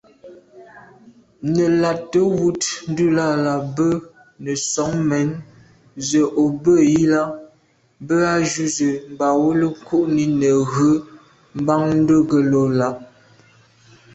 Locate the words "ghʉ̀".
10.71-10.91